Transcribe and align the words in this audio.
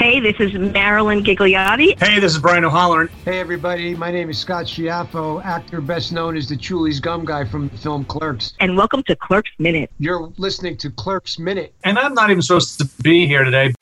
Hey, 0.00 0.18
this 0.18 0.36
is 0.40 0.54
Marilyn 0.54 1.22
Ghigliotti. 1.22 2.02
Hey, 2.02 2.18
this 2.20 2.32
is 2.32 2.38
Brian 2.38 2.64
O'Halloran. 2.64 3.08
Hey, 3.26 3.38
everybody. 3.38 3.94
My 3.94 4.10
name 4.10 4.30
is 4.30 4.38
Scott 4.38 4.64
Schiaffo, 4.64 5.44
actor 5.44 5.82
best 5.82 6.10
known 6.10 6.38
as 6.38 6.48
the 6.48 6.56
Chewlies 6.56 7.02
Gum 7.02 7.26
Guy 7.26 7.44
from 7.44 7.68
the 7.68 7.76
film 7.76 8.06
Clerks. 8.06 8.54
And 8.60 8.78
welcome 8.78 9.02
to 9.02 9.14
Clerks 9.14 9.50
Minute. 9.58 9.90
You're 9.98 10.32
listening 10.38 10.78
to 10.78 10.90
Clerks 10.90 11.38
Minute. 11.38 11.74
And 11.84 11.98
I'm 11.98 12.14
not 12.14 12.30
even 12.30 12.40
supposed 12.40 12.78
to 12.78 12.88
be 13.02 13.26
here 13.26 13.44
today. 13.44 13.74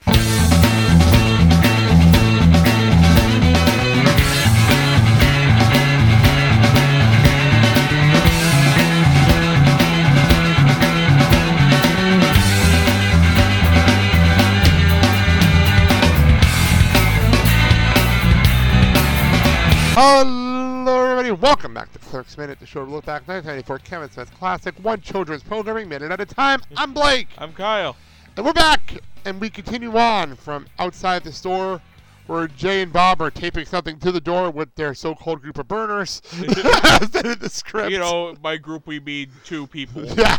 Hello, 20.01 21.03
everybody. 21.03 21.33
Welcome 21.33 21.75
back 21.75 21.93
to 21.93 21.99
Clerks 21.99 22.39
Minute, 22.39 22.61
the 22.61 22.67
show 22.67 22.85
to 22.85 22.89
look 22.89 23.05
back 23.05 23.27
1994 23.27 23.79
Kevin 23.81 24.09
Smith 24.09 24.33
classic, 24.39 24.77
one 24.81 25.01
children's 25.01 25.43
programming 25.43 25.89
minute 25.89 26.13
at 26.13 26.21
a 26.21 26.25
time. 26.25 26.63
I'm 26.77 26.95
Blake, 26.95 27.27
I'm 27.37 27.53
Kyle. 27.53 27.97
and 28.37 28.47
we're 28.47 28.53
back, 28.53 29.01
and 29.25 29.41
we 29.41 29.51
continue 29.51 29.97
on 29.97 30.37
from 30.37 30.69
outside 30.79 31.25
the 31.25 31.33
store 31.33 31.81
where 32.29 32.47
Jay 32.47 32.81
and 32.81 32.93
Bob 32.93 33.21
are 33.21 33.33
taping 33.33 33.67
something 33.67 33.99
to 33.99 34.13
the 34.13 34.21
door 34.21 34.53
with 34.53 34.73
their 34.77 34.95
so-called 34.95 35.43
group 35.43 35.59
of 35.59 35.67
burners. 35.67 36.23
The 36.39 37.49
script. 37.51 37.91
You 37.91 37.99
know, 37.99 38.37
by 38.41 38.57
group 38.57 38.87
we 38.87 39.01
mean 39.01 39.33
two 39.45 39.67
people. 39.67 40.05
Yeah. 40.05 40.39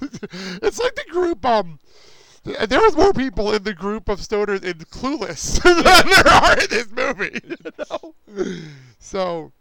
it's 0.00 0.78
like 0.80 0.94
the 0.94 1.04
group, 1.10 1.44
um, 1.44 1.80
there 2.44 2.80
was 2.80 2.96
more 2.96 3.12
people 3.12 3.52
in 3.52 3.62
the 3.62 3.74
group 3.74 4.08
of 4.08 4.20
stoners 4.20 4.62
in 4.62 4.74
Clueless 4.74 5.62
than 5.62 5.82
there 5.82 6.28
are 6.28 6.58
in 6.58 6.70
this 6.70 6.90
movie. 6.90 7.40
You 7.48 7.56
know? 7.90 8.14
So, 8.98 9.52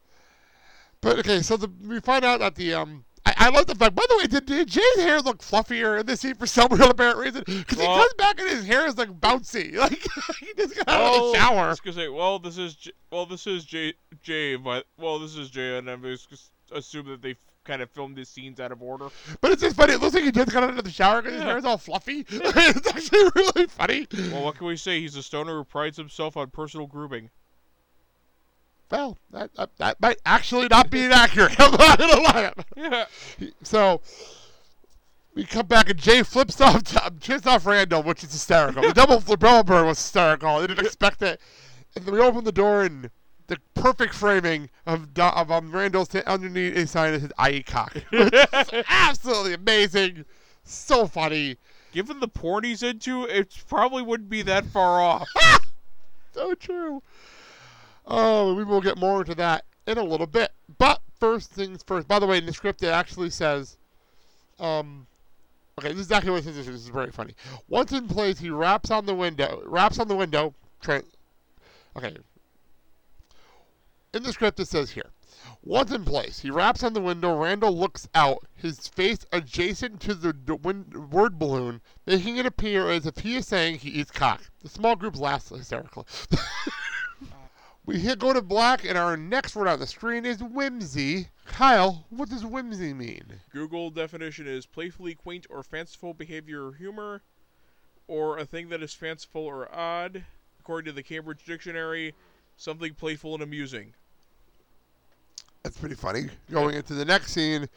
but 1.02 1.20
okay, 1.20 1.42
so 1.42 1.58
the, 1.58 1.72
we 1.86 2.00
find 2.02 2.26
out 2.26 2.42
that 2.42 2.56
the, 2.56 2.74
um, 2.74 3.06
I, 3.26 3.34
I 3.38 3.50
love 3.50 3.68
the 3.68 3.76
fact, 3.76 3.96
by 3.96 4.04
the 4.10 4.18
way, 4.18 4.28
did, 4.28 4.46
did 4.46 4.68
Jay's 4.68 4.96
hair 4.98 5.22
look 5.22 5.42
fluffier 5.42 6.00
in 6.00 6.06
this 6.06 6.22
scene 6.22 6.36
for 6.36 6.46
some 6.46 6.68
real 6.72 6.90
apparent 6.90 7.18
reason? 7.18 7.44
Because 7.46 7.80
he 7.80 7.86
comes 7.86 8.14
back 8.18 8.40
and 8.40 8.50
his 8.50 8.66
hair 8.66 8.86
is 8.86 8.98
like 8.98 9.10
bouncy. 9.20 9.74
Like, 9.84 10.06
he 10.40 10.54
just 10.58 10.76
got 10.76 10.90
out 10.90 11.16
of 11.16 11.32
the 11.32 11.38
shower. 11.38 11.60
I 11.60 11.70
was 11.70 11.80
gonna 11.80 11.96
say, 11.96 12.10
well, 12.10 12.40
this 12.40 12.58
is 12.58 12.76
J- 12.76 12.94
well, 13.12 13.26
this 13.26 13.48
is 13.48 13.64
Jay, 13.66 13.94
Jay, 14.22 14.56
but 14.56 14.86
well, 14.98 15.20
this 15.20 15.36
is 15.36 15.50
Jay, 15.50 15.78
and 15.78 15.90
I'm 15.90 16.02
just 16.04 16.52
assume 16.72 17.08
that 17.08 17.22
they 17.22 17.36
kind 17.64 17.82
of 17.82 17.90
filmed 17.92 18.16
these 18.16 18.30
scenes 18.30 18.60
out 18.60 18.72
of 18.72 18.82
order. 18.82 19.08
But 19.42 19.52
it's 19.52 19.62
just 19.62 19.76
funny. 19.76 19.94
It 19.94 20.02
looks 20.02 20.14
like 20.14 20.24
he 20.24 20.32
just 20.32 20.52
got 20.52 20.64
out 20.64 20.78
of 20.78 20.84
the 20.84 20.92
shower 20.92 21.22
because 21.22 21.36
his 21.36 21.42
Yeah. 21.44 21.50
hair 21.50 21.58
is 21.58 21.66
all 21.66 21.78
fluffy. 21.78 22.26
it's 22.30 22.88
actually 22.88 23.30
really 23.36 23.68
funny. 23.68 24.08
Well, 24.32 24.44
what 24.44 24.56
can 24.56 24.68
we 24.68 24.78
say? 24.78 25.00
He's 25.00 25.16
a 25.16 25.24
stoner 25.24 25.56
who 25.58 25.64
prides 25.64 25.98
himself 25.98 26.38
on 26.38 26.50
personal 26.50 26.88
grooming. 26.88 27.30
Well, 28.92 29.18
that, 29.32 29.54
that, 29.56 29.70
that 29.78 30.02
might 30.02 30.20
actually 30.26 30.68
not 30.68 30.92
be 30.92 31.04
inaccurate. 31.06 31.56
I'm 31.60 31.72
not 31.72 31.98
gonna 31.98 32.22
lie. 32.22 32.54
Yeah. 32.78 33.06
So 33.64 34.02
we 35.34 35.46
come 35.46 35.66
back 35.66 35.90
and 35.90 36.00
Jay 36.00 36.22
flips 36.22 36.62
off, 36.62 36.84
chips 37.20 37.48
um, 37.48 37.54
off 37.54 37.66
Randal, 37.66 38.04
which 38.04 38.24
is 38.24 38.32
hysterical. 38.32 38.84
The 38.84 38.94
double 38.94 39.20
flip 39.20 39.40
burn 39.40 39.88
was 39.88 39.98
hysterical. 39.98 40.50
I 40.50 40.68
didn't 40.68 40.86
expect 40.86 41.22
it. 41.24 41.42
And 41.96 42.06
then 42.06 42.14
we 42.14 42.20
open 42.20 42.44
the 42.44 42.52
door 42.52 42.84
and 42.84 43.10
the 43.56 43.82
perfect 43.82 44.14
framing 44.14 44.70
of 44.86 45.14
Do- 45.14 45.22
of 45.24 45.52
um, 45.52 45.72
Randal's 45.72 46.08
t- 46.08 46.22
underneath 46.26 46.76
a 46.76 46.88
sign 46.88 47.14
that 47.14 47.22
says 47.22 47.32
"I 47.38 47.62
cock." 47.62 47.94
Which 48.10 48.34
is 48.34 48.84
absolutely 48.90 49.54
amazing. 49.54 50.26
So 50.64 51.08
funny. 51.08 51.58
Given 51.92 52.20
the 52.20 52.28
porn 52.28 52.64
he's 52.64 52.82
into, 52.82 53.24
it 53.26 53.56
probably 53.68 54.02
wouldn't 54.02 54.30
be 54.30 54.42
that 54.44 54.66
far 54.66 55.02
off. 55.02 55.28
So 56.34 56.56
true. 56.56 57.04
Oh, 58.08 58.56
we 58.56 58.64
will 58.64 58.82
get 58.82 58.98
more 58.98 59.22
into 59.22 59.36
that 59.36 59.66
in 59.86 60.00
a 60.00 60.04
little 60.04 60.26
bit. 60.26 60.52
But 60.80 61.00
first 61.20 61.52
things 61.52 61.84
first. 61.84 62.08
By 62.08 62.18
the 62.18 62.26
way, 62.26 62.40
in 62.40 62.48
the 62.48 62.54
script 62.54 62.82
it 62.82 62.88
actually 62.88 63.30
says, 63.30 63.78
um, 64.60 65.06
okay, 65.80 65.90
this 65.90 66.00
is 66.00 66.08
exactly 66.08 66.32
what 66.32 66.40
it 66.40 66.46
says. 66.46 66.56
This 66.56 66.68
is 66.68 66.88
very 66.88 67.12
funny. 67.12 67.36
Once 67.70 67.92
in 67.92 68.08
place, 68.08 68.40
he 68.40 68.50
raps 68.50 68.90
on 68.90 69.06
the 69.06 69.14
window. 69.14 69.62
Raps 69.66 70.00
on 70.00 70.08
the 70.08 70.16
window. 70.16 70.56
Tra- 70.82 71.04
okay. 71.96 72.18
In 74.14 74.22
the 74.22 74.32
script, 74.32 74.60
it 74.60 74.68
says 74.68 74.92
here. 74.92 75.10
Once 75.64 75.92
in 75.92 76.06
place, 76.06 76.42
he 76.42 76.52
raps 76.52 76.84
on 76.84 76.94
the 76.94 77.02
window. 77.02 77.36
Randal 77.36 77.76
looks 77.76 78.08
out, 78.14 78.46
his 78.54 78.88
face 78.88 79.26
adjacent 79.32 80.00
to 80.02 80.14
the 80.14 80.32
d- 80.32 80.54
word 80.54 81.40
balloon, 81.40 81.82
making 82.06 82.38
it 82.38 82.46
appear 82.46 82.92
as 82.92 83.08
if 83.08 83.18
he 83.18 83.36
is 83.36 83.48
saying 83.48 83.80
he 83.80 83.90
eats 83.90 84.12
cock. 84.12 84.44
The 84.62 84.70
small 84.70 84.96
group 84.96 85.18
laughs 85.18 85.50
hysterically. 85.50 86.06
we 87.88 87.98
hit 87.98 88.20
go 88.20 88.34
to 88.34 88.42
black, 88.44 88.86
and 88.86 89.00
our 89.00 89.18
next 89.18 89.56
word 89.56 89.68
on 89.68 89.80
the 89.80 89.88
screen 89.88 90.28
is 90.28 90.44
whimsy. 90.44 91.30
Kyle, 91.46 92.06
what 92.12 92.30
does 92.30 92.46
whimsy 92.46 92.94
mean? 92.94 93.42
Google 93.52 93.90
definition 93.90 94.46
is 94.46 94.68
playfully 94.68 95.16
quaint 95.16 95.48
or 95.50 95.64
fanciful 95.64 96.14
behavior 96.14 96.68
or 96.68 96.74
humor, 96.74 97.24
or 98.08 98.38
a 98.38 98.46
thing 98.46 98.70
that 98.70 98.84
is 98.84 98.94
fanciful 98.94 99.44
or 99.44 99.74
odd. 99.74 100.24
According 100.60 100.86
to 100.86 100.96
the 100.96 101.02
Cambridge 101.02 101.46
Dictionary, 101.46 102.14
something 102.56 102.94
playful 102.94 103.34
and 103.34 103.42
amusing. 103.42 103.96
That's 105.64 105.78
pretty 105.78 105.96
funny. 105.96 106.26
Going 106.52 106.76
into 106.76 106.94
the 106.94 107.06
next 107.06 107.32
scene, 107.32 107.70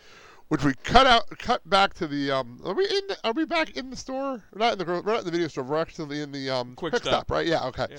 which 0.49 0.65
we 0.65 0.75
cut 0.83 1.07
out, 1.07 1.29
cut 1.39 1.69
back 1.71 1.95
to 1.95 2.09
the. 2.09 2.33
Um, 2.33 2.61
are 2.65 2.75
we 2.75 2.85
in? 2.85 3.07
The, 3.07 3.17
are 3.23 3.33
we 3.33 3.45
back 3.45 3.77
in 3.77 3.91
the 3.91 3.97
store? 3.97 4.43
We're 4.53 4.59
not 4.59 4.73
in 4.73 4.79
the. 4.81 4.85
We're 4.85 5.03
not 5.03 5.21
in 5.21 5.25
the 5.25 5.31
video 5.31 5.47
store. 5.47 5.63
We're 5.63 5.81
actually 5.81 6.21
in 6.21 6.33
the 6.33 6.51
um, 6.51 6.75
Quick 6.75 6.93
quick 6.93 7.03
Stop. 7.05 7.27
stop, 7.27 7.31
right? 7.31 7.47
Yeah. 7.47 7.65
Okay. 7.67 7.87
Yeah. 7.91 7.99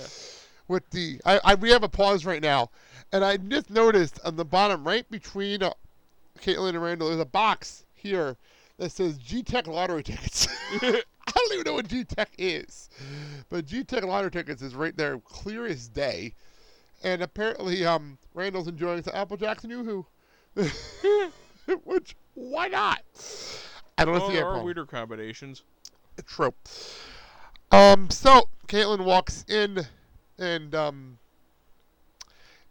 With 0.68 0.90
the, 0.90 1.18
I, 1.24 1.40
I, 1.42 1.54
we 1.54 1.70
have 1.70 1.82
a 1.82 1.88
pause 1.88 2.26
right 2.26 2.42
now, 2.42 2.70
and 3.12 3.24
I 3.24 3.38
just 3.38 3.70
noticed 3.70 4.20
on 4.26 4.36
the 4.36 4.44
bottom, 4.44 4.86
right 4.86 5.10
between 5.10 5.62
uh, 5.62 5.72
Caitlin 6.40 6.70
and 6.70 6.82
Randal, 6.82 7.08
there's 7.08 7.20
a 7.20 7.24
box 7.24 7.86
here 7.94 8.36
that 8.76 8.92
says 8.92 9.16
G 9.16 9.42
Tech 9.42 9.66
lottery 9.66 10.02
tickets. 10.02 10.46
I 10.82 11.02
don't 11.34 11.52
even 11.54 11.64
know 11.64 11.72
what 11.72 11.88
G 11.88 12.04
Tech 12.04 12.28
is, 12.36 12.90
but 13.48 13.64
G 13.64 13.82
Tech 13.82 14.04
lottery 14.04 14.30
tickets 14.30 14.60
is 14.60 14.74
right 14.74 14.94
there, 14.94 15.18
clear 15.20 15.64
as 15.64 15.88
day. 15.88 16.34
And 17.02 17.22
apparently, 17.22 17.84
um, 17.86 18.18
Randal's 18.34 18.66
enjoying 18.68 19.02
some 19.02 19.14
Apple 19.14 19.36
Jacks 19.36 19.62
and 19.64 19.70
Yoo-hoo. 19.72 20.06
Which, 21.84 22.16
why 22.34 22.68
not? 22.68 23.00
I 23.96 24.04
don't 24.04 24.14
Well, 24.18 24.30
see 24.30 24.36
a 24.38 24.42
problem. 24.42 24.64
weirder 24.64 24.86
combinations. 24.86 25.62
True. 26.26 26.52
Um, 27.70 28.10
so 28.10 28.48
Caitlin 28.66 29.04
walks 29.04 29.44
in, 29.48 29.86
and 30.38 30.74
um, 30.74 31.18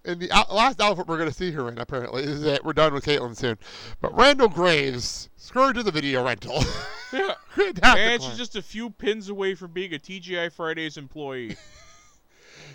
and 0.03 0.19
the 0.19 0.31
out- 0.31 0.53
last 0.53 0.81
outfit 0.81 1.07
we're 1.07 1.17
gonna 1.17 1.31
see 1.31 1.51
her 1.51 1.69
in 1.69 1.77
apparently 1.77 2.23
is 2.23 2.41
that 2.41 2.65
we're 2.65 2.73
done 2.73 2.93
with 2.93 3.05
Caitlin 3.05 3.35
soon. 3.37 3.57
But 4.01 4.13
Randal 4.17 4.49
Graves, 4.49 5.29
scurried 5.37 5.75
to 5.75 5.83
the 5.83 5.91
video 5.91 6.25
rental. 6.25 6.63
Yeah. 7.13 7.35
And 7.95 8.21
she's 8.21 8.37
just 8.37 8.57
a 8.57 8.61
few 8.61 8.89
pins 8.89 9.29
away 9.29 9.55
from 9.55 9.71
being 9.71 9.93
a 9.93 9.97
TGI 9.97 10.51
Fridays 10.51 10.97
employee. 10.97 11.55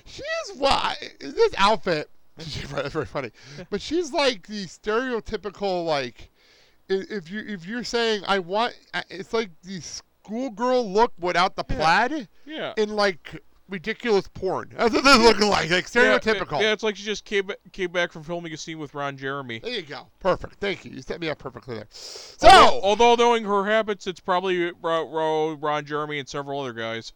She 0.04 0.22
is 0.22 0.56
why 0.58 0.96
this 1.20 1.54
outfit. 1.58 2.10
That's 2.36 2.92
very 2.92 3.04
funny, 3.06 3.30
but 3.70 3.80
she's 3.82 4.12
like 4.12 4.46
the 4.46 4.66
stereotypical 4.66 5.84
like. 5.84 6.30
If 6.88 7.30
you 7.30 7.40
if 7.46 7.66
you're 7.66 7.84
saying 7.84 8.22
I 8.26 8.38
want, 8.40 8.74
it's 9.08 9.32
like 9.32 9.50
the 9.62 9.80
schoolgirl 9.80 10.90
look 10.90 11.12
without 11.18 11.56
the 11.56 11.64
plaid 11.64 12.28
Yeah. 12.44 12.74
in 12.76 12.90
like 12.96 13.40
ridiculous 13.68 14.28
porn. 14.28 14.72
That's 14.76 14.92
what 14.92 15.04
this 15.04 15.18
looking 15.18 15.48
like, 15.48 15.70
like 15.70 15.86
stereotypical. 15.86 16.60
Yeah, 16.60 16.72
it's 16.72 16.82
like 16.82 16.96
she 16.96 17.04
just 17.04 17.24
came, 17.24 17.50
came 17.72 17.90
back 17.92 18.12
from 18.12 18.22
filming 18.24 18.52
a 18.52 18.56
scene 18.56 18.78
with 18.78 18.94
Ron 18.94 19.16
Jeremy. 19.16 19.60
There 19.60 19.70
you 19.72 19.82
go. 19.82 20.08
Perfect. 20.20 20.56
Thank 20.56 20.84
you. 20.84 20.90
You 20.90 21.00
set 21.02 21.20
me 21.20 21.30
up 21.30 21.38
perfectly 21.38 21.76
there. 21.76 21.86
So, 21.90 22.48
Although, 22.48 22.80
although 22.82 23.14
knowing 23.14 23.44
her 23.44 23.64
habits, 23.64 24.06
it's 24.06 24.20
probably 24.20 24.72
Ro, 24.82 25.08
Ro, 25.08 25.52
Ron 25.54 25.86
Jeremy 25.86 26.18
and 26.18 26.28
several 26.28 26.60
other 26.60 26.72
guys. 26.74 27.12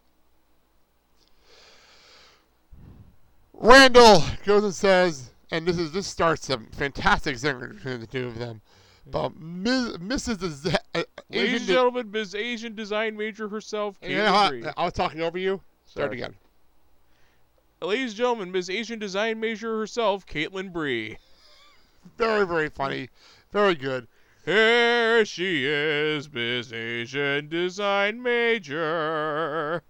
Randal 3.59 4.23
goes 4.45 4.63
and 4.63 4.73
says, 4.73 5.31
and 5.51 5.65
this 5.65 5.77
is 5.77 5.91
this 5.91 6.07
starts 6.07 6.45
some 6.47 6.67
fantastic 6.71 7.35
zinger 7.35 7.73
between 7.75 7.99
the 7.99 8.07
two 8.07 8.27
of 8.27 8.37
them. 8.37 8.61
But 9.09 9.35
Ms., 9.37 9.97
Mrs. 9.97 10.43
Is, 10.43 10.65
uh, 10.65 10.77
Ladies 10.93 11.05
Asian 11.31 11.55
and 11.55 11.65
de- 11.67 11.73
gentlemen, 11.73 12.11
Ms. 12.11 12.35
Asian 12.35 12.75
design 12.75 13.15
major 13.17 13.47
herself, 13.47 13.97
You 14.03 14.17
know 14.17 14.25
how- 14.33 14.49
Bree. 14.49 14.65
I 14.75 14.83
was 14.83 14.93
talking 14.93 15.21
over 15.21 15.37
you. 15.37 15.61
Start 15.85 16.07
Sorry. 16.09 16.17
again. 16.17 16.35
Ladies 17.81 18.11
and 18.11 18.17
gentlemen, 18.17 18.51
Ms. 18.51 18.69
Asian 18.69 18.99
design 18.99 19.39
major 19.39 19.77
herself, 19.79 20.25
Caitlin 20.25 20.73
Bree. 20.73 21.17
Very, 22.17 22.45
very 22.45 22.69
funny. 22.69 23.09
Very 23.51 23.75
good. 23.75 24.07
Here 24.45 25.23
she 25.25 25.65
is, 25.65 26.31
Miss 26.31 26.71
Asian 26.73 27.47
design 27.49 28.21
major. 28.21 29.83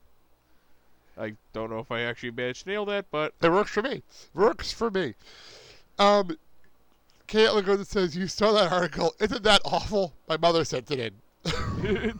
I 1.19 1.34
don't 1.54 1.69
know 1.69 1.80
if 1.80 1.92
I 1.92 2.02
actually 2.02 2.31
managed 2.31 2.64
to 2.64 2.69
nail 2.69 2.86
that, 2.86 3.06
but 3.12 3.34
It 3.42 3.50
works 3.50 3.72
for 3.72 3.81
me. 3.81 4.04
Works 4.34 4.72
for 4.72 4.92
me. 4.92 5.16
Um, 6.00 6.38
Caitlin 7.28 7.66
goes 7.66 7.78
and 7.80 7.88
says, 7.88 8.16
"You 8.16 8.28
saw 8.28 8.52
that 8.54 8.72
article? 8.72 9.16
Isn't 9.19 9.44
that 9.44 9.62
awful?" 9.66 10.14
My 10.28 10.38
mother 10.38 10.64
sent 10.64 10.92
it 10.92 11.00
in. 11.00 12.19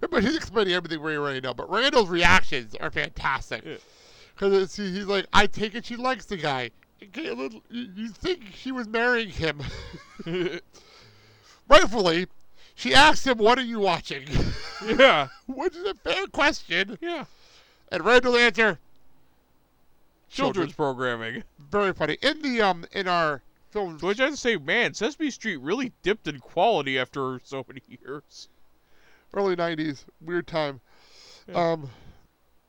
but 0.00 0.22
he's 0.22 0.36
explaining 0.36 0.74
everything 0.74 1.02
we 1.02 1.16
already 1.16 1.40
know, 1.40 1.54
but 1.54 1.70
Randal's 1.70 2.08
reactions 2.08 2.74
are 2.76 2.90
fantastic. 2.90 3.64
Yeah. 3.64 3.76
Because 4.34 4.76
he's 4.76 5.06
like, 5.06 5.26
I 5.32 5.46
take 5.46 5.74
it 5.74 5.86
she 5.86 5.96
likes 5.96 6.26
the 6.26 6.36
guy. 6.36 6.70
Caitlin, 7.00 7.62
you, 7.70 7.88
you 7.94 8.08
think 8.08 8.42
she 8.54 8.72
was 8.72 8.86
marrying 8.88 9.30
him. 9.30 9.62
Rightfully, 11.68 12.26
she 12.74 12.94
asks 12.94 13.26
him, 13.26 13.38
What 13.38 13.58
are 13.58 13.62
you 13.62 13.80
watching? 13.80 14.24
yeah. 14.84 15.28
Which 15.46 15.74
is 15.74 15.84
a 15.84 15.94
fair 15.94 16.26
question. 16.26 16.98
Yeah. 17.00 17.24
And 17.90 18.04
Randal 18.04 18.36
answer, 18.36 18.78
Children's 20.28 20.72
programming. 20.72 21.44
very 21.58 21.92
funny. 21.92 22.18
In 22.22 22.42
the 22.42 22.60
um 22.60 22.84
in 22.92 23.06
our 23.08 23.42
film 23.70 23.98
To 24.00 24.06
which 24.06 24.20
I 24.20 24.24
have 24.24 24.32
to 24.34 24.36
say, 24.38 24.56
man, 24.56 24.92
Sesame 24.94 25.30
Street 25.30 25.56
really 25.58 25.92
dipped 26.02 26.26
in 26.26 26.40
quality 26.40 26.98
after 26.98 27.40
so 27.44 27.64
many 27.68 27.80
years. 27.88 28.48
early 29.32 29.54
'90s, 29.56 30.04
weird 30.20 30.46
time. 30.46 30.80
Yeah. 31.48 31.72
Um, 31.72 31.90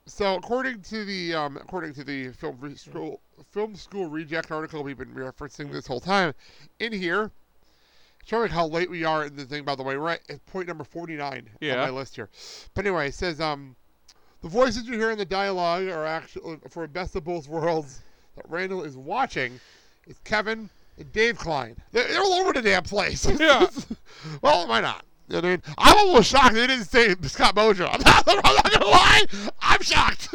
so 0.06 0.36
according 0.36 0.82
to 0.84 1.04
the 1.04 1.34
um 1.34 1.58
according 1.58 1.94
to 1.96 2.04
the 2.04 2.30
film 2.34 2.58
re- 2.62 2.76
school 2.76 3.20
film 3.52 3.76
school 3.76 4.08
reject 4.08 4.52
article 4.52 4.84
we've 4.84 4.98
been 4.98 5.14
referencing 5.14 5.72
this 5.72 5.88
whole 5.88 6.00
time, 6.00 6.34
in 6.80 6.94
here, 6.94 7.32
showing 8.26 8.50
how 8.52 8.68
late 8.68 8.90
we 8.90 9.04
are 9.04 9.26
in 9.26 9.36
the 9.36 9.46
thing. 9.46 9.64
By 9.66 9.74
the 9.76 9.84
way, 9.84 9.98
we're 9.98 10.12
at 10.12 10.46
point 10.46 10.68
number 10.68 10.84
49 10.84 11.50
Yeah. 11.60 11.74
on 11.74 11.80
my 11.80 11.90
list 11.90 12.16
here. 12.16 12.30
But 12.76 12.86
anyway, 12.86 13.08
it 13.10 13.16
says 13.16 13.42
um. 13.42 13.76
The 14.42 14.50
voices 14.50 14.88
you 14.88 14.94
hear 14.94 15.12
in 15.12 15.18
the 15.18 15.26
dialogue 15.26 15.88
are 15.88 16.06
actually 16.06 16.54
uh, 16.54 16.70
for 16.70 16.88
Best 16.88 17.16
of 17.16 17.24
Both 17.24 17.48
Worlds 17.48 18.02
that 18.36 18.46
Randal 18.50 18.84
is 18.84 18.96
watching 18.96 19.60
is 20.06 20.20
Kevin 20.24 20.70
and 20.98 21.12
Dave 21.12 21.38
Klein. 21.40 21.76
They're, 21.92 22.08
they're 22.08 22.22
all 22.22 22.34
over 22.34 22.54
the 22.54 22.62
damn 22.62 22.84
place. 22.84 23.28
Yeah. 23.40 23.68
well, 24.42 24.68
why 24.68 24.82
not? 24.82 25.04
You 25.28 25.34
know 25.34 25.40
what 25.40 25.46
I 25.46 25.50
mean? 25.50 25.64
I'm 25.78 25.98
almost 25.98 26.30
shocked 26.30 26.54
they 26.54 26.68
didn't 26.68 26.86
say 26.86 27.16
Scott 27.24 27.56
Mosier. 27.56 27.88
I'm 27.88 28.02
not, 28.02 28.24
I'm 28.28 28.56
not 28.56 28.72
gonna 28.72 28.86
lie. 28.86 29.26
I'm 29.62 29.82
shocked. 29.82 30.30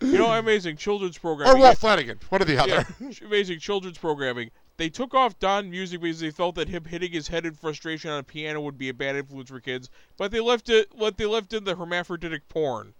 You 0.00 0.18
know, 0.18 0.32
amazing 0.32 0.76
children's 0.76 1.18
programming. 1.18 1.56
or 1.56 1.60
Walt 1.60 1.78
Flanagan, 1.78 2.18
one 2.28 2.42
or 2.42 2.44
the 2.44 2.58
other. 2.58 2.86
Yeah, 3.00 3.10
amazing 3.24 3.58
children's 3.58 3.98
programming. 3.98 4.50
They 4.76 4.88
took 4.88 5.14
off 5.14 5.38
Don 5.38 5.68
music 5.70 6.00
because 6.00 6.20
they 6.20 6.30
felt 6.30 6.54
that 6.54 6.68
him 6.68 6.84
hitting 6.84 7.12
his 7.12 7.28
head 7.28 7.44
in 7.44 7.54
frustration 7.54 8.10
on 8.10 8.20
a 8.20 8.22
piano 8.22 8.60
would 8.60 8.78
be 8.78 8.88
a 8.88 8.94
bad 8.94 9.16
influence 9.16 9.50
for 9.50 9.60
kids, 9.60 9.90
but 10.16 10.30
they 10.30 10.40
left 10.40 10.68
it. 10.68 10.88
What 10.94 11.18
they 11.18 11.26
left 11.26 11.52
in 11.52 11.64
the 11.64 11.76
hermaphroditic 11.76 12.48
porn. 12.48 12.94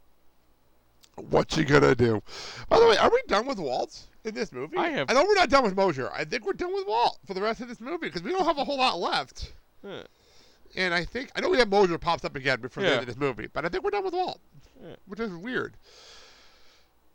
What 1.29 1.57
you 1.57 1.65
gonna 1.65 1.95
do? 1.95 2.23
By 2.69 2.79
the 2.81 2.87
way, 2.87 2.97
are 2.97 3.11
we 3.11 3.21
done 3.29 3.47
with 3.47 3.59
Walt 3.59 3.99
in 4.25 4.35
this 4.35 4.53
movie? 4.53 4.77
I 4.77 4.89
have- 4.91 5.11
I 5.11 5.15
know 5.15 5.25
we're 5.25 5.35
not 5.35 5.51
done 5.51 5.65
with 5.65 5.75
Mosier. 5.77 6.11
I 6.13 6.25
think 6.25 6.45
we're 6.45 6.53
done 6.55 6.73
with 6.75 6.87
Walt 6.87 7.19
for 7.27 7.35
the 7.35 7.43
rest 7.43 7.61
of 7.61 7.69
this 7.69 7.81
movie 7.81 8.07
because 8.07 8.23
we 8.23 8.31
don't 8.33 8.45
have 8.45 8.59
a 8.59 8.65
whole 8.65 8.79
lot 8.79 8.99
left. 8.99 9.53
Yeah. 9.85 10.03
And 10.77 10.95
I 10.95 11.05
think 11.05 11.31
I 11.35 11.41
know 11.41 11.49
we 11.49 11.59
have 11.59 11.69
Mosier 11.69 11.99
pops 11.99 12.25
up 12.25 12.37
again 12.37 12.61
before 12.61 12.83
the 12.83 12.91
end 12.91 13.01
of 13.01 13.07
this 13.07 13.17
movie, 13.17 13.49
but 13.53 13.65
I 13.65 13.69
think 13.69 13.83
we're 13.85 13.91
done 13.91 14.05
with 14.05 14.15
Walt, 14.15 14.41
Yeah. 14.83 14.97
which 15.07 15.21
is 15.21 15.31
weird. 15.33 15.77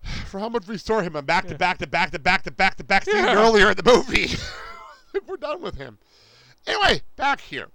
For 0.28 0.40
how 0.40 0.50
much 0.50 0.68
we 0.68 0.78
saw 0.78 1.00
him 1.00 1.16
on 1.16 1.26
back 1.26 1.48
to 1.48 1.56
back 1.58 1.78
to 1.80 1.88
back 1.88 2.12
to 2.12 2.20
back 2.20 2.44
to 2.44 2.52
back 2.52 2.76
to 2.78 2.84
back 2.84 3.06
Yeah. 3.08 3.34
earlier 3.36 3.72
in 3.72 3.78
the 3.78 3.84
movie, 3.84 4.32
we're 5.28 5.38
done 5.38 5.62
with 5.62 5.76
him. 5.78 5.98
Anyway, 6.68 7.02
back 7.16 7.40
here. 7.42 7.70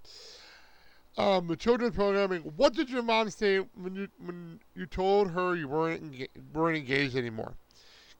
Um, 1.21 1.49
the 1.49 1.57
children's 1.57 1.95
programming. 1.95 2.41
What 2.57 2.73
did 2.73 2.89
your 2.89 3.03
mom 3.03 3.29
say 3.29 3.59
when 3.59 3.95
you 3.95 4.09
when 4.25 4.59
you 4.75 4.87
told 4.87 5.31
her 5.33 5.55
you 5.55 5.69
weren't 5.69 6.03
enga- 6.03 6.29
weren't 6.55 6.79
engaged 6.79 7.15
anymore? 7.15 7.55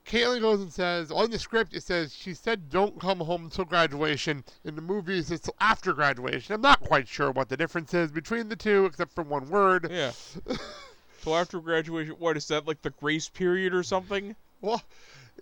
Caitlin 0.07 0.41
goes 0.41 0.61
and 0.61 0.73
says, 0.73 1.11
on 1.11 1.31
the 1.31 1.39
script 1.39 1.75
it 1.75 1.83
says 1.83 2.15
she 2.15 2.35
said 2.35 2.69
don't 2.69 3.01
come 3.01 3.21
home 3.21 3.45
until 3.45 3.65
graduation. 3.65 4.45
In 4.65 4.77
the 4.77 4.83
movies 4.83 5.31
it's 5.31 5.49
after 5.61 5.95
graduation. 5.95 6.55
I'm 6.55 6.61
not 6.61 6.81
quite 6.81 7.09
sure 7.09 7.31
what 7.31 7.49
the 7.49 7.57
difference 7.57 7.95
is 7.95 8.11
between 8.11 8.49
the 8.49 8.57
two, 8.57 8.85
except 8.85 9.15
for 9.15 9.25
one 9.25 9.49
word. 9.49 9.89
Yeah. 9.91 10.13
so 11.23 11.35
after 11.35 11.59
graduation, 11.61 12.17
what 12.19 12.37
is 12.37 12.49
that 12.49 12.67
like 12.67 12.83
the 12.83 12.91
grace 12.91 13.29
period 13.31 13.73
or 13.73 13.83
something? 13.83 14.37
Well, 14.61 14.83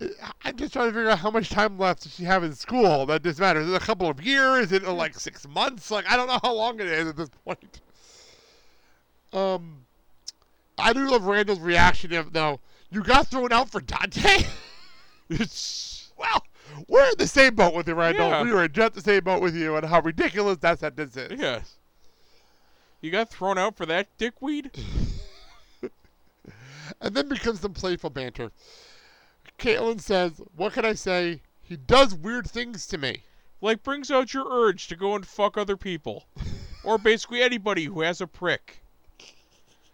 I- 0.01 0.31
I'm 0.45 0.55
just 0.55 0.73
trying 0.73 0.87
to 0.87 0.93
figure 0.93 1.09
out 1.09 1.19
how 1.19 1.29
much 1.31 1.49
time 1.49 1.77
left 1.77 2.03
does 2.03 2.15
she 2.15 2.23
have 2.23 2.43
in 2.43 2.53
school. 2.53 3.05
That 3.05 3.23
just 3.23 3.39
matters. 3.39 3.67
Is 3.67 3.73
it 3.73 3.81
a 3.81 3.85
couple 3.85 4.09
of 4.09 4.21
years? 4.23 4.71
Is 4.71 4.71
it 4.71 4.83
like 4.87 5.13
six 5.19 5.47
months? 5.47 5.91
Like 5.91 6.09
I 6.09 6.15
don't 6.17 6.27
know 6.27 6.39
how 6.41 6.53
long 6.53 6.79
it 6.79 6.87
is 6.87 7.07
at 7.09 7.17
this 7.17 7.29
point. 7.45 7.81
Um, 9.33 9.85
I 10.77 10.93
do 10.93 11.09
love 11.09 11.25
Randal's 11.25 11.59
reaction 11.59 12.13
of 12.13 12.33
no, 12.33 12.59
you 12.89 13.03
got 13.03 13.27
thrown 13.27 13.51
out 13.51 13.69
for 13.69 13.81
Dante. 13.81 14.43
It's 15.31 16.11
well, 16.17 16.43
we're 16.87 17.05
in 17.05 17.13
the 17.19 17.27
same 17.27 17.53
boat 17.53 17.75
with 17.75 17.87
you, 17.87 17.93
Randal. 17.93 18.29
Yeah. 18.29 18.41
We 18.41 18.51
were 18.51 18.63
in 18.63 18.71
just 18.71 18.95
the 18.95 19.01
same 19.01 19.23
boat 19.23 19.43
with 19.43 19.55
you, 19.55 19.75
and 19.75 19.85
how 19.85 20.01
ridiculous 20.01 20.57
that 20.61 20.79
sentence 20.79 21.15
is. 21.15 21.39
yeah. 21.39 21.59
You 23.01 23.11
got 23.11 23.29
thrown 23.29 23.59
out 23.59 23.77
for 23.77 23.85
that 23.85 24.07
dickweed? 24.17 24.71
And 27.01 27.13
then 27.15 27.29
becomes 27.29 27.59
some 27.61 27.73
playful 27.73 28.09
banter. 28.09 28.51
Caitlin 29.59 30.01
says, 30.01 30.41
"What 30.55 30.73
can 30.73 30.85
I 30.85 30.93
say? 30.93 31.41
He 31.61 31.75
does 31.75 32.15
weird 32.15 32.49
things 32.49 32.87
to 32.87 32.97
me." 32.97 33.23
Like 33.61 33.83
brings 33.83 34.09
out 34.09 34.33
your 34.33 34.47
urge 34.49 34.87
to 34.87 34.95
go 34.95 35.15
and 35.15 35.27
fuck 35.27 35.57
other 35.57 35.75
people, 35.75 36.25
or 36.83 36.97
basically 36.97 37.41
anybody 37.41 37.85
who 37.85 38.01
has 38.01 38.21
a 38.21 38.27
prick. 38.27 38.81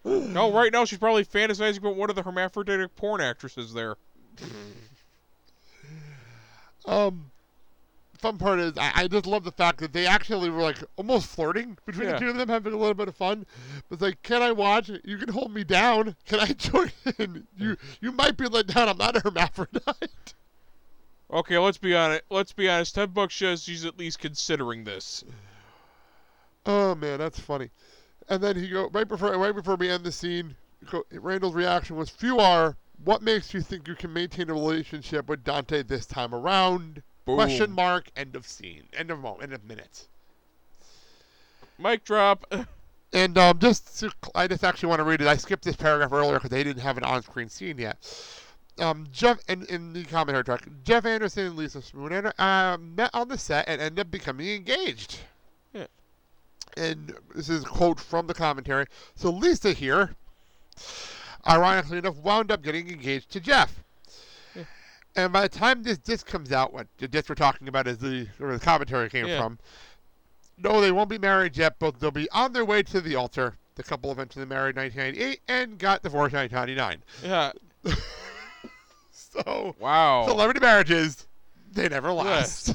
No, 0.04 0.52
right 0.52 0.72
now 0.72 0.84
she's 0.84 1.00
probably 1.00 1.24
fantasizing 1.24 1.78
about 1.78 1.96
one 1.96 2.10
of 2.10 2.16
the 2.16 2.22
hermaphroditic 2.22 2.94
porn 2.94 3.20
actresses 3.20 3.74
there. 3.74 3.96
Um, 6.86 7.32
fun 8.16 8.38
part 8.38 8.58
is 8.58 8.76
I, 8.78 8.92
I 8.94 9.08
just 9.08 9.26
love 9.26 9.44
the 9.44 9.52
fact 9.52 9.78
that 9.80 9.92
they 9.92 10.06
actually 10.06 10.50
were 10.50 10.62
like 10.62 10.78
almost 10.96 11.26
flirting 11.28 11.76
between 11.86 12.08
Yeah. 12.08 12.14
the 12.14 12.18
two 12.20 12.28
of 12.30 12.36
them, 12.36 12.48
having 12.48 12.72
a 12.72 12.76
little 12.76 12.94
bit 12.94 13.08
of 13.08 13.16
fun. 13.16 13.46
But 13.88 13.94
It's 13.94 14.02
like, 14.02 14.22
can 14.22 14.42
I 14.42 14.52
watch? 14.52 14.90
You 15.04 15.18
can 15.18 15.28
hold 15.28 15.52
me 15.52 15.64
down. 15.64 16.16
Can 16.26 16.40
I 16.40 16.46
join 16.52 16.90
in? 17.18 17.46
You 17.56 17.76
you 18.00 18.12
might 18.12 18.36
be 18.36 18.46
let 18.46 18.66
down. 18.68 18.88
I'm 18.88 18.98
not 18.98 19.16
a 19.16 19.20
hermaphrodite. 19.20 20.34
Okay, 21.30 21.58
let's 21.58 21.78
be 21.78 21.94
honest. 21.94 22.22
Let's 22.30 22.52
be 22.52 22.68
honest. 22.68 22.94
Ten 22.94 23.08
bucks 23.10 23.34
says 23.36 23.62
she's 23.64 23.84
at 23.84 23.98
least 23.98 24.18
considering 24.18 24.84
this. 24.84 25.24
Oh 26.64 26.94
man, 26.94 27.18
that's 27.18 27.38
funny. 27.40 27.70
And 28.28 28.42
then 28.42 28.56
he 28.56 28.68
go 28.68 28.88
right 28.92 29.06
before 29.06 29.36
right 29.38 29.54
before 29.54 29.76
we 29.76 29.88
end 29.88 30.04
the 30.04 30.12
scene. 30.12 30.56
Go, 30.90 31.04
Randal's 31.12 31.54
reaction 31.54 31.96
was, 31.96 32.10
"Few 32.10 32.38
are. 32.38 32.76
What 33.04 33.22
makes 33.22 33.52
you 33.52 33.60
think 33.60 33.86
you 33.88 33.94
can 33.94 34.12
maintain 34.12 34.48
a 34.50 34.54
relationship 34.54 35.28
with 35.28 35.44
Dante 35.44 35.82
this 35.82 36.06
time 36.06 36.34
around?" 36.34 37.02
Question 37.34 37.72
mark. 37.72 38.10
End 38.16 38.36
of 38.36 38.46
scene. 38.46 38.84
End 38.92 39.10
of 39.10 39.18
moment. 39.18 39.42
End 39.42 39.52
of 39.52 39.64
minutes. 39.64 40.08
Mic 41.78 42.04
drop. 42.04 42.44
And 43.12 43.38
um, 43.38 43.58
just 43.58 44.00
to, 44.00 44.12
I 44.34 44.46
just 44.46 44.62
actually 44.62 44.90
want 44.90 44.98
to 44.98 45.04
read 45.04 45.22
it. 45.22 45.26
I 45.26 45.36
skipped 45.36 45.64
this 45.64 45.76
paragraph 45.76 46.12
earlier 46.12 46.34
because 46.34 46.50
they 46.50 46.62
didn't 46.62 46.82
have 46.82 46.98
an 46.98 47.04
on-screen 47.04 47.48
scene 47.48 47.78
yet. 47.78 47.96
Um, 48.78 49.06
Jeff 49.10 49.38
in, 49.48 49.64
in 49.66 49.94
the 49.94 50.04
commentary 50.04 50.44
track, 50.44 50.68
Jeff 50.84 51.06
Anderson 51.06 51.46
and 51.46 51.56
Lisa 51.56 51.80
Spooner 51.80 52.34
uh, 52.38 52.76
met 52.78 53.10
on 53.14 53.28
the 53.28 53.38
set 53.38 53.68
and 53.68 53.80
ended 53.80 54.00
up 54.00 54.10
becoming 54.10 54.48
engaged. 54.50 55.20
Yeah. 55.72 55.86
And 56.76 57.14
this 57.34 57.48
is 57.48 57.62
a 57.62 57.66
quote 57.66 57.98
from 57.98 58.26
the 58.26 58.34
commentary. 58.34 58.84
So 59.14 59.30
Lisa 59.30 59.72
here, 59.72 60.14
ironically 61.48 61.98
enough, 61.98 62.16
wound 62.16 62.52
up 62.52 62.62
getting 62.62 62.90
engaged 62.90 63.30
to 63.30 63.40
Jeff. 63.40 63.82
Yeah. 65.16 65.24
And 65.24 65.32
by 65.32 65.42
the 65.42 65.48
time 65.48 65.82
this 65.82 65.98
disc 65.98 66.26
comes 66.26 66.52
out, 66.52 66.72
what 66.72 66.86
the 66.98 67.08
disc 67.08 67.28
we're 67.28 67.34
talking 67.34 67.68
about 67.68 67.86
is 67.86 67.98
the 67.98 68.26
where 68.38 68.52
the 68.56 68.64
commentary 68.64 69.08
came 69.08 69.26
Yeah. 69.26 69.40
from. 69.40 69.58
No, 70.58 70.80
they 70.80 70.90
won't 70.92 71.10
be 71.10 71.18
married 71.18 71.56
yet, 71.56 71.78
but 71.78 72.00
they'll 72.00 72.10
be 72.10 72.30
on 72.30 72.52
their 72.54 72.64
way 72.64 72.82
to 72.84 73.00
the 73.00 73.14
altar. 73.14 73.56
The 73.74 73.82
couple 73.82 74.10
eventually 74.10 74.46
married 74.46 74.76
in 74.76 74.82
1998 74.84 75.40
and 75.48 75.78
got 75.78 76.02
divorced 76.02 76.34
in 76.34 76.40
1999. 76.50 77.02
yeah. 77.22 77.52
So, 79.12 79.76
Wow. 79.78 80.24
celebrity 80.26 80.60
marriages, 80.60 81.26
they 81.70 81.90
never 81.90 82.10
last. 82.10 82.74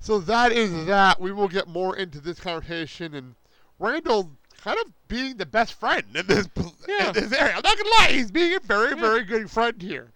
so 0.00 0.18
that 0.18 0.50
is 0.50 0.86
that. 0.86 1.20
We 1.20 1.30
will 1.30 1.46
get 1.46 1.68
more 1.68 1.96
into 1.96 2.18
this 2.20 2.40
conversation 2.40 3.14
and 3.14 3.34
Randal 3.78 4.32
kind 4.62 4.78
of 4.84 4.92
being 5.08 5.36
the 5.36 5.46
best 5.46 5.74
friend 5.74 6.04
in 6.14 6.26
this, 6.26 6.48
Yeah. 6.88 7.08
in 7.08 7.14
this 7.14 7.32
area. 7.32 7.54
I'm 7.56 7.62
not 7.62 7.76
gonna 7.76 7.90
lie, 7.98 8.08
he's 8.12 8.30
being 8.30 8.54
a 8.54 8.60
very, 8.60 8.90
Yeah. 8.90 8.94
very 9.00 9.24
good 9.24 9.50
friend 9.50 9.80
here. 9.80 10.12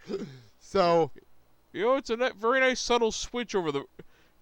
So 0.60 1.10
You 1.72 1.82
know, 1.82 1.96
it's 1.96 2.08
a 2.10 2.16
ni- 2.16 2.30
very 2.38 2.60
nice 2.60 2.78
subtle 2.80 3.10
switch 3.10 3.54
over 3.56 3.72
the 3.72 3.84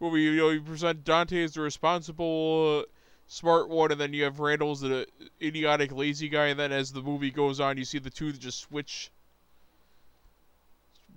movie. 0.01 0.21
You 0.21 0.37
know, 0.37 0.51
you 0.51 0.61
present 0.61 1.03
Dante 1.03 1.43
as 1.43 1.55
the 1.55 1.63
responsible, 1.63 2.85
uh, 2.85 2.91
smart 3.27 3.71
one, 3.71 3.91
and 3.91 3.99
then 3.99 4.13
you 4.13 4.25
have 4.25 4.39
Randal 4.39 4.73
as 4.73 4.81
the 4.81 5.07
idiotic, 5.41 5.93
lazy 5.93 6.29
guy. 6.29 6.49
And 6.49 6.61
then 6.61 6.73
as 6.73 6.93
the 6.93 7.01
movie 7.01 7.31
goes 7.31 7.59
on, 7.59 7.79
you 7.79 7.87
see 7.87 7.99
the 7.99 8.11
two 8.11 8.33
just 8.33 8.61
switch. 8.61 9.11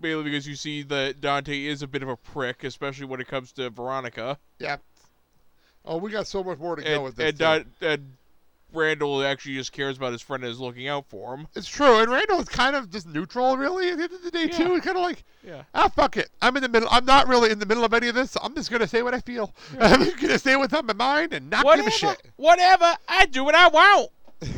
Mainly 0.01 0.23
because 0.23 0.47
you 0.47 0.55
see 0.55 0.83
that 0.83 1.19
Dante 1.21 1.65
is 1.65 1.81
a 1.81 1.87
bit 1.87 2.01
of 2.03 2.09
a 2.09 2.15
prick, 2.17 2.63
especially 2.63 3.05
when 3.05 3.19
it 3.19 3.27
comes 3.27 3.51
to 3.53 3.69
Veronica. 3.69 4.37
yeah. 4.59 4.77
Oh, 5.87 5.97
we 5.97 6.09
got 6.11 6.25
so 6.27 6.43
much 6.43 6.57
more 6.59 6.75
to 6.77 6.81
go 6.81 7.03
with 7.03 7.15
this. 7.17 7.29
and. 7.29 7.37
Don- 7.37 7.73
and 7.81 8.13
Randal 8.75 9.23
actually 9.23 9.55
just 9.55 9.71
cares 9.71 9.97
about 9.97 10.11
his 10.11 10.21
friend 10.21 10.43
and 10.43 10.51
is 10.51 10.59
looking 10.59 10.87
out 10.87 11.05
for 11.09 11.35
him. 11.35 11.47
It's 11.55 11.67
true, 11.67 11.99
and 11.99 12.11
Randal 12.11 12.39
is 12.41 12.49
kind 12.49 12.75
of 12.75 12.89
just 12.89 13.07
neutral, 13.07 13.57
really. 13.57 13.89
At 13.89 13.97
the 13.97 14.03
end 14.03 14.13
of 14.13 14.23
the 14.23 14.31
day, 14.31 14.45
Yeah. 14.45 14.57
too, 14.57 14.73
he's 14.73 14.81
kind 14.83 14.97
of 14.97 15.03
like, 15.03 15.23
Yeah. 15.45 15.63
ah, 15.73 15.87
fuck 15.87 16.17
it. 16.17 16.29
I'm 16.41 16.55
in 16.57 16.63
the 16.63 16.69
middle. 16.69 16.89
I'm 16.91 17.05
not 17.05 17.27
really 17.27 17.51
in 17.51 17.59
the 17.59 17.65
middle 17.65 17.83
of 17.83 17.93
any 17.93 18.07
of 18.09 18.15
this. 18.15 18.31
So 18.31 18.39
I'm 18.43 18.53
just 18.55 18.69
gonna 18.69 18.87
say 18.87 19.01
what 19.01 19.13
I 19.13 19.19
feel. 19.21 19.53
I'm 19.79 20.09
gonna 20.19 20.37
say 20.39 20.55
what's 20.55 20.73
on 20.73 20.85
my 20.85 20.93
mind 20.93 21.33
and 21.33 21.49
not 21.49 21.65
give 21.75 21.87
a 21.87 21.91
shit. 21.91 22.21
Whatever. 22.35 22.95
I 23.07 23.25
do 23.27 23.43
what 23.43 23.55
I 23.55 23.67
want. 23.69 24.09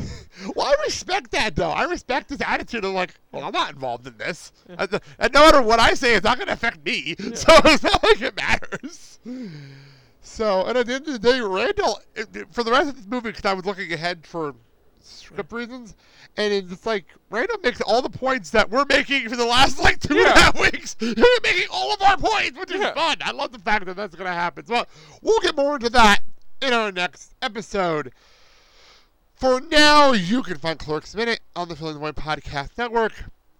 Well, 0.54 0.68
I 0.68 0.74
respect 0.84 1.32
that 1.32 1.56
though. 1.56 1.70
I 1.70 1.82
respect 1.82 2.30
his 2.30 2.40
attitude 2.40 2.84
of 2.84 2.92
like, 2.92 3.12
well, 3.32 3.42
I'm 3.42 3.50
not 3.50 3.72
involved 3.72 4.06
in 4.06 4.16
this, 4.18 4.52
and, 4.68 5.00
and 5.18 5.34
no 5.34 5.40
matter 5.40 5.60
what 5.62 5.80
I 5.80 5.94
say, 5.94 6.14
it's 6.14 6.22
not 6.22 6.36
going 6.38 6.46
to 6.46 6.52
affect 6.52 6.84
me. 6.84 7.16
So 7.34 7.52
it's 7.64 7.82
not 7.82 8.00
like 8.04 8.22
it 8.22 8.36
matters. 8.36 9.18
So, 10.20 10.64
and 10.66 10.76
at 10.76 10.86
the 10.86 10.94
end 10.94 11.06
of 11.06 11.12
the 11.14 11.18
day, 11.18 11.40
Randal, 11.40 12.00
for 12.50 12.62
the 12.62 12.70
rest 12.70 12.90
of 12.90 12.96
this 12.96 13.06
movie, 13.06 13.30
because 13.30 13.44
I 13.44 13.52
was 13.54 13.64
looking 13.64 13.92
ahead 13.92 14.26
for 14.26 14.54
script 15.00 15.52
reasons, 15.52 15.94
and 16.36 16.52
it's 16.52 16.84
like 16.84 17.06
Randal 17.30 17.58
makes 17.62 17.80
all 17.80 18.02
the 18.02 18.10
points 18.10 18.50
that 18.50 18.68
we're 18.68 18.84
making 18.88 19.28
for 19.28 19.36
the 19.36 19.44
last 19.46 19.78
like 19.78 20.00
two 20.00 20.14
and 20.18 20.26
a 20.26 20.28
Yeah. 20.30 20.38
half 20.38 20.60
weeks. 20.60 20.96
He's 21.00 21.14
making 21.42 21.68
all 21.70 21.94
of 21.94 22.02
our 22.02 22.16
points, 22.16 22.58
which 22.58 22.70
is 22.72 22.80
Yeah. 22.80 22.94
fun. 22.94 23.16
I 23.22 23.30
love 23.30 23.52
the 23.52 23.58
fact 23.58 23.86
that 23.86 23.96
that's 23.96 24.14
going 24.14 24.26
to 24.28 24.32
happen. 24.34 24.66
So 24.66 24.84
we'll 25.22 25.40
get 25.40 25.56
more 25.56 25.76
into 25.76 25.88
that 25.90 26.20
in 26.60 26.72
our 26.72 26.92
next 26.92 27.34
episode. 27.40 28.12
For 29.36 29.60
now, 29.60 30.12
you 30.12 30.42
can 30.42 30.58
find 30.58 30.78
Clerks 30.78 31.14
Minute 31.14 31.40
on 31.54 31.68
the 31.68 31.76
Filling 31.76 31.94
the 31.94 32.00
Void 32.00 32.16
Podcast 32.16 32.70
Network. 32.76 33.12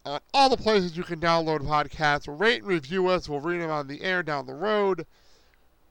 On 0.04 0.20
all 0.34 0.48
the 0.48 0.56
places 0.56 0.96
you 0.96 1.04
can 1.04 1.20
download 1.20 1.60
podcasts, 1.60 2.26
rate 2.40 2.58
and 2.62 2.66
review 2.66 3.06
us. 3.08 3.28
We'll 3.28 3.40
read 3.40 3.60
them 3.60 3.70
on 3.70 3.86
the 3.86 4.02
air 4.02 4.22
down 4.22 4.46
the 4.46 4.54
road. 4.54 5.06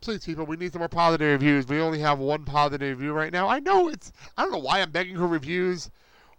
Please, 0.01 0.23
people, 0.25 0.45
we 0.45 0.57
need 0.57 0.71
some 0.71 0.79
more 0.79 0.87
positive 0.89 1.27
reviews. 1.31 1.67
We 1.67 1.79
only 1.79 1.99
have 1.99 2.19
one 2.19 2.45
positive 2.45 2.97
review 2.97 3.13
right 3.13 3.31
now. 3.33 3.47
I 3.49 3.59
know 3.59 3.89
it's, 3.89 4.11
I 4.37 4.43
don't 4.43 4.51
know 4.51 4.59
why 4.59 4.81
I'm 4.81 4.91
begging 4.91 5.17
for 5.17 5.27
reviews. 5.27 5.89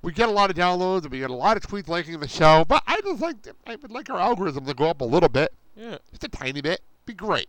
We 0.00 0.12
get 0.12 0.28
a 0.28 0.32
lot 0.32 0.48
of 0.48 0.56
downloads 0.56 1.02
and 1.02 1.10
we 1.10 1.18
get 1.18 1.30
a 1.30 1.34
lot 1.34 1.56
of 1.56 1.64
tweets 1.64 1.88
liking 1.88 2.20
the 2.20 2.28
show, 2.28 2.64
but 2.66 2.82
I 2.86 3.00
just 3.00 3.20
like, 3.20 3.36
I 3.66 3.74
would 3.76 3.90
like 3.90 4.08
our 4.10 4.18
algorithm 4.18 4.64
to 4.66 4.74
go 4.74 4.88
up 4.88 5.00
a 5.00 5.04
little 5.04 5.28
bit 5.28 5.52
Yeah. 5.76 5.98
just 6.10 6.22
a 6.24 6.28
tiny 6.28 6.60
bit, 6.60 6.80
be 7.04 7.14
great. 7.14 7.48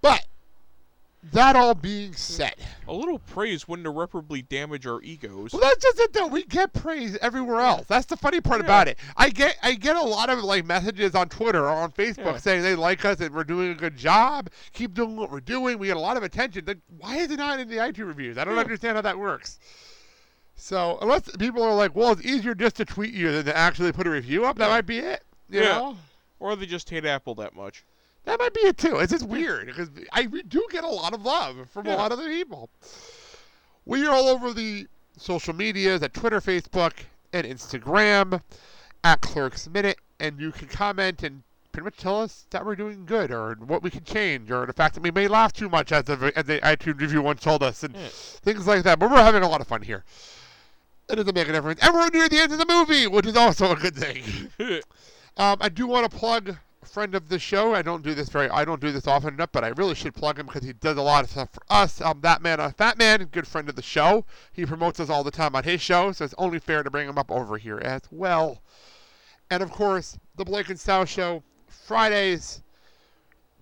But 0.00 0.26
that 1.32 1.54
all 1.54 1.74
being 1.74 2.14
said, 2.14 2.54
A 2.88 2.92
little 2.94 3.18
praise 3.18 3.68
wouldn't 3.68 3.86
irreparably 3.86 4.40
damage 4.42 4.86
our 4.86 5.02
egos. 5.02 5.52
well, 5.52 5.60
that's 5.60 5.82
just 5.82 5.98
it 5.98 6.12
though. 6.14 6.26
We 6.26 6.44
get 6.44 6.72
praise 6.72 7.16
everywhere 7.20 7.60
else. 7.60 7.86
That's 7.86 8.06
the 8.06 8.16
funny 8.16 8.40
part 8.40 8.60
Yeah. 8.60 8.64
about 8.66 8.88
it. 8.88 8.98
I 9.16 9.28
get 9.28 9.56
I 9.62 9.74
get 9.74 9.96
a 9.96 10.02
lot 10.02 10.30
of 10.30 10.42
like 10.42 10.64
messages 10.64 11.14
on 11.14 11.28
Twitter 11.28 11.64
or 11.64 11.68
on 11.70 11.92
Facebook 11.92 12.24
Yeah. 12.24 12.36
saying 12.38 12.62
they 12.62 12.74
like 12.74 13.04
us 13.04 13.20
and 13.20 13.34
we're 13.34 13.44
doing 13.44 13.70
a 13.70 13.74
good 13.74 13.96
job. 13.98 14.48
Keep 14.72 14.94
doing 14.94 15.16
what 15.16 15.30
we're 15.30 15.40
doing. 15.40 15.78
We 15.78 15.88
get 15.88 15.96
a 15.98 16.00
lot 16.00 16.16
of 16.16 16.22
attention. 16.22 16.64
Then 16.64 16.80
why 16.98 17.16
is 17.16 17.30
it 17.30 17.36
not 17.36 17.60
in 17.60 17.68
the 17.68 17.76
iTunes 17.76 18.06
reviews? 18.08 18.38
I 18.38 18.44
don't 18.44 18.54
Yeah. 18.54 18.60
understand 18.60 18.96
how 18.96 19.02
that 19.02 19.18
works. 19.18 19.58
So 20.56 20.98
unless 21.00 21.28
people 21.36 21.62
are 21.62 21.74
like, 21.74 21.94
well, 21.94 22.12
it's 22.12 22.24
easier 22.24 22.54
just 22.54 22.76
to 22.76 22.84
tweet 22.84 23.14
you 23.14 23.30
than 23.32 23.44
to 23.46 23.56
actually 23.56 23.92
put 23.92 24.06
a 24.06 24.10
review 24.10 24.44
up, 24.44 24.58
that 24.58 24.68
might 24.70 24.86
be 24.86 24.98
it. 24.98 25.22
You 25.48 25.60
Yeah. 25.60 25.68
know? 25.78 25.98
Or 26.38 26.56
they 26.56 26.66
just 26.66 26.88
hate 26.88 27.04
Apple 27.04 27.34
that 27.36 27.54
much. 27.54 27.84
That 28.24 28.38
might 28.38 28.54
be 28.54 28.60
it 28.60 28.76
too. 28.78 28.96
It's 28.96 29.12
just 29.12 29.26
weird 29.26 29.66
because 29.66 29.88
I 30.12 30.26
we 30.26 30.42
do 30.42 30.64
get 30.70 30.84
a 30.84 30.88
lot 30.88 31.14
of 31.14 31.24
love 31.24 31.68
from 31.72 31.86
a 31.86 31.96
lot 31.96 32.12
of 32.12 32.18
the 32.18 32.24
people. 32.26 32.68
We 33.86 34.06
are 34.06 34.10
all 34.14 34.28
over 34.28 34.52
the 34.52 34.86
social 35.16 35.54
medias 35.54 36.02
at 36.02 36.14
Twitter, 36.14 36.40
Facebook, 36.40 36.92
and 37.32 37.46
Instagram 37.46 38.42
at 39.02 39.20
Clerks 39.20 39.68
Minute, 39.68 39.98
and 40.20 40.38
you 40.40 40.52
can 40.52 40.68
comment 40.68 41.22
and 41.22 41.42
pretty 41.72 41.84
much 41.84 41.96
tell 41.96 42.20
us 42.20 42.46
that 42.50 42.64
we're 42.66 42.74
doing 42.76 43.04
good 43.06 43.30
or 43.30 43.54
what 43.66 43.82
we 43.82 43.90
can 43.90 44.04
change 44.04 44.50
or 44.50 44.66
the 44.66 44.72
fact 44.72 44.94
that 44.94 45.02
we 45.02 45.10
may 45.10 45.26
laugh 45.28 45.52
too 45.52 45.68
much 45.68 45.92
as 45.92 46.04
the, 46.04 46.32
as 46.36 46.44
the 46.44 46.58
iTunes 46.60 47.00
review 47.00 47.22
once 47.22 47.40
told 47.42 47.62
us 47.62 47.82
and 47.84 47.94
Yeah. 47.94 48.08
things 48.10 48.66
like 48.66 48.82
that. 48.82 48.98
But 48.98 49.10
we're 49.10 49.22
having 49.22 49.42
a 49.42 49.48
lot 49.48 49.60
of 49.60 49.68
fun 49.68 49.82
here. 49.82 50.04
It 51.08 51.16
doesn't 51.16 51.34
make 51.34 51.48
a 51.48 51.52
difference. 51.52 51.80
And 51.82 51.94
we're 51.94 52.08
near 52.10 52.28
the 52.28 52.38
end 52.38 52.52
of 52.52 52.58
the 52.58 52.66
movie, 52.66 53.06
which 53.06 53.26
is 53.26 53.36
also 53.36 53.72
a 53.72 53.76
good 53.76 53.96
thing. 53.96 54.50
Um, 55.36 55.56
I 55.60 55.68
do 55.70 55.86
want 55.86 56.10
to 56.10 56.14
plug 56.18 56.56
friend 56.84 57.14
of 57.14 57.28
the 57.28 57.38
show. 57.38 57.74
I 57.74 57.82
don't 57.82 58.02
do 58.02 58.14
this 58.14 58.28
very, 58.28 58.48
I 58.48 58.64
don't 58.64 58.80
do 58.80 58.92
this 58.92 59.06
often 59.06 59.34
enough, 59.34 59.52
but 59.52 59.64
I 59.64 59.68
really 59.68 59.94
should 59.94 60.14
plug 60.14 60.38
him 60.38 60.46
because 60.46 60.64
he 60.64 60.72
does 60.72 60.96
a 60.96 61.02
lot 61.02 61.24
of 61.24 61.30
stuff 61.30 61.50
for 61.52 61.62
us. 61.68 62.00
Um, 62.00 62.20
that 62.22 62.42
man, 62.42 62.60
a 62.60 62.70
fat 62.70 62.98
man, 62.98 63.24
good 63.30 63.46
friend 63.46 63.68
of 63.68 63.76
the 63.76 63.82
show. 63.82 64.24
He 64.52 64.66
promotes 64.66 64.98
us 65.00 65.10
all 65.10 65.22
the 65.22 65.30
time 65.30 65.54
on 65.54 65.64
his 65.64 65.80
show, 65.80 66.12
so 66.12 66.24
it's 66.24 66.34
only 66.38 66.58
fair 66.58 66.82
to 66.82 66.90
bring 66.90 67.08
him 67.08 67.18
up 67.18 67.30
over 67.30 67.58
here 67.58 67.78
as 67.78 68.02
well. 68.10 68.62
And 69.50 69.62
of 69.62 69.70
course, 69.70 70.18
the 70.36 70.44
Blake 70.44 70.70
and 70.70 70.80
Sal 70.80 71.04
show 71.04 71.42
Fridays. 71.66 72.62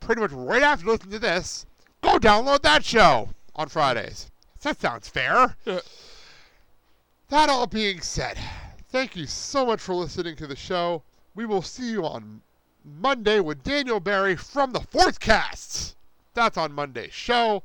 Pretty 0.01 0.21
much 0.21 0.31
right 0.33 0.63
after 0.63 0.87
listening 0.87 1.13
to 1.13 1.19
this, 1.19 1.67
go 2.03 2.19
download 2.19 2.63
that 2.63 2.85
show 2.85 3.31
on 3.57 3.69
Fridays. 3.69 4.31
That 4.63 4.81
sounds 4.81 5.09
fair. 5.09 5.57
That 5.65 7.49
all 7.49 7.67
being 7.67 8.01
said, 8.01 8.39
thank 8.91 9.17
you 9.17 9.27
so 9.27 9.67
much 9.67 9.81
for 9.81 9.95
listening 9.95 10.37
to 10.37 10.47
the 10.47 10.57
show. 10.57 11.03
We 11.35 11.47
will 11.47 11.63
see 11.63 11.91
you 11.91 12.05
on 12.05 12.43
Monday 12.85 13.41
with 13.41 13.63
Daniel 13.63 14.01
Barry 14.01 14.37
from 14.37 14.73
the 14.73 14.81
Fourth 14.81 15.21
Casts. 15.21 15.97
That's 16.35 16.57
on 16.57 16.73
Monday's 16.73 17.13
show. 17.13 17.63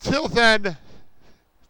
Till 0.00 0.28
then, 0.28 0.76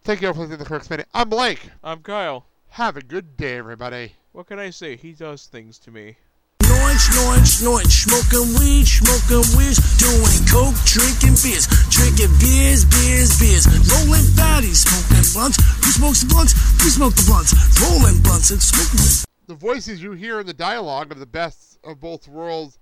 thank 0.04 0.23
you 0.23 0.28
all 0.28 0.35
for 0.35 0.40
listening 0.40 0.59
to 0.59 0.64
the 0.64 0.69
Clerks 0.69 0.90
Minute. 0.90 1.09
I'm 1.14 1.28
Blake. 1.28 1.71
I'm 1.85 2.02
Kyle. 2.02 2.47
Have 2.71 2.97
a 2.97 3.02
good 3.02 3.37
day, 3.37 3.59
everybody. 3.59 4.14
What 4.33 4.47
can 4.47 4.59
I 4.59 4.71
say? 4.71 4.97
He 4.97 5.12
does 5.12 5.47
things 5.47 5.78
to 5.81 5.90
me. 5.90 6.16
Snoring, 6.62 6.97
snoring, 6.97 7.45
snoring, 7.45 7.88
smoking 7.88 8.49
weed, 8.59 8.87
smoking 8.88 9.45
weed, 9.59 9.76
doing 10.00 10.40
coke, 10.49 10.75
drinking 10.88 11.37
beers, 11.45 11.69
drinking 11.90 12.33
beers, 12.40 12.85
beers, 12.87 13.38
beers, 13.38 13.66
rolling 13.92 14.25
fatties, 14.33 14.88
smoking 14.88 15.26
blunts. 15.35 15.61
Who 15.85 15.92
smokes 15.92 16.21
the 16.23 16.33
blunts? 16.33 16.54
We 16.83 16.88
smoke 16.88 17.14
the 17.14 17.25
blunts, 17.28 17.52
rolling 17.83 18.23
blunts 18.23 18.50
and 18.50 18.62
smoking. 18.62 19.32
The 19.46 19.54
voices 19.54 20.02
you 20.02 20.12
hear 20.12 20.40
in 20.40 20.46
the 20.46 20.54
dialogue 20.54 21.11
of 21.11 21.18
the 21.18 21.26
best 21.26 21.78
of 21.84 22.00
both 22.00 22.28
worlds 22.28 22.78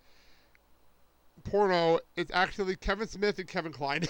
porno 1.44 2.00
is 2.16 2.26
actually 2.32 2.76
Kevin 2.76 3.08
Smith 3.08 3.38
and 3.38 3.48
Kevin 3.48 3.72
Klein. 3.72 4.02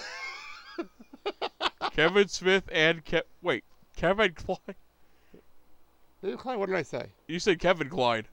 Kevin 1.91 2.27
Smith 2.27 2.67
and 2.71 3.03
Ke- 3.05 3.25
wait, 3.41 3.63
Kevin 3.95 4.33
Klein. 4.33 4.75
Kevin 6.21 6.37
Klein, 6.37 6.59
what 6.59 6.67
did 6.67 6.75
I 6.75 6.83
say? 6.83 7.07
You 7.27 7.39
said 7.39 7.59
Kevin 7.59 7.89
Klein. 7.89 8.27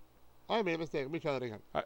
I 0.50 0.62
made 0.62 0.74
a 0.74 0.78
mistake. 0.78 1.02
Let 1.02 1.12
me 1.12 1.18
try 1.18 1.32
that 1.32 1.42
again. 1.42 1.60
I, 1.74 1.82